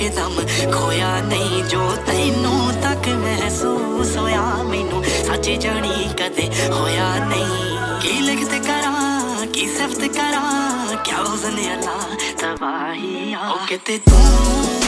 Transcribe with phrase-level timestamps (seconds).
[0.00, 0.36] ਇੱਕਦਮ
[0.72, 8.54] ਖੋਇਆ ਨਹੀਂ ਜੋ ਤੈਨੂੰ ਤੱਕ ਮਹਿਸੂਸ ਹੋਇਆ ਮੈਨੂੰ ਸੱਚ ਜਣੀ ਕਦੇ ਹੋਇਆ ਨਹੀਂ ਕੀ ਲਿਖਤ
[8.66, 11.98] ਕਰਾਂ ਕੀ ਸਬਤ ਕਰਾਂ ਕਿਆ ਉਸਨੇ ਅੱਲਾ
[12.38, 14.87] ਤਬਾਹੀ ਆ ਉਹ ਕਿਤੇ ਤੂੰ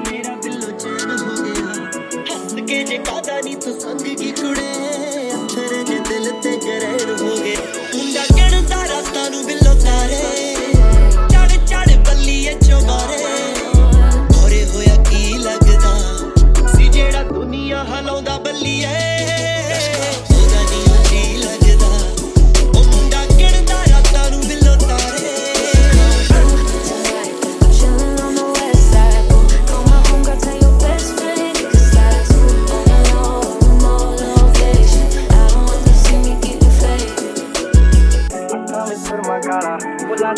[3.29, 4.30] I need to congregate.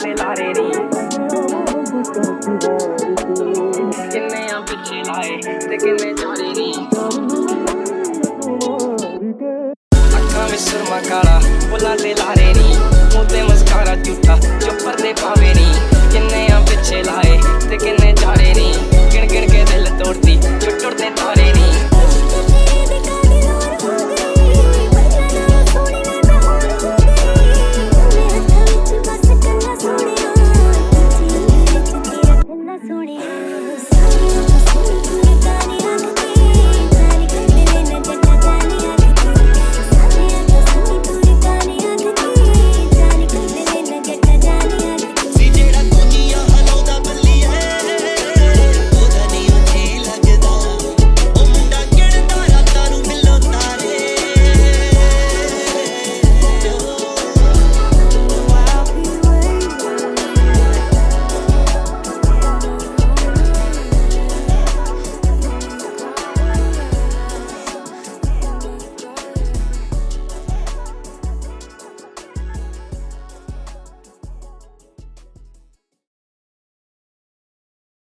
[0.01, 0.67] me la re ri
[4.13, 5.31] किन्ने यहाँ पीछे लाए
[5.69, 6.69] ते किन्ने चारे नी
[10.17, 11.35] अखा में सुरमा काला
[11.69, 12.13] बुला ले